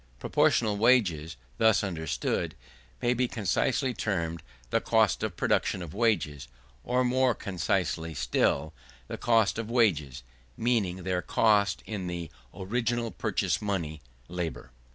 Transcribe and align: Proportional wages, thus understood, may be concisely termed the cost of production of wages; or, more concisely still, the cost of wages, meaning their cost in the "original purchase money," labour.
Proportional 0.17 0.77
wages, 0.77 1.37
thus 1.59 1.83
understood, 1.83 2.55
may 3.03 3.13
be 3.13 3.27
concisely 3.27 3.93
termed 3.93 4.41
the 4.71 4.81
cost 4.81 5.21
of 5.21 5.37
production 5.37 5.83
of 5.83 5.93
wages; 5.93 6.47
or, 6.83 7.03
more 7.03 7.35
concisely 7.35 8.15
still, 8.15 8.73
the 9.07 9.17
cost 9.19 9.59
of 9.59 9.69
wages, 9.69 10.23
meaning 10.57 11.03
their 11.03 11.21
cost 11.21 11.83
in 11.85 12.07
the 12.07 12.31
"original 12.51 13.11
purchase 13.11 13.61
money," 13.61 14.01
labour. 14.27 14.71